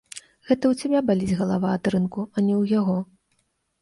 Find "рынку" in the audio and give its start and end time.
1.97-2.21